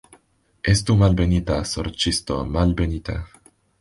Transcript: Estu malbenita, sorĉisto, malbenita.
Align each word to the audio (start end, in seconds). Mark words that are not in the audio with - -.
Estu 0.71 0.95
malbenita, 1.01 1.57
sorĉisto, 1.73 2.39
malbenita. 2.57 3.19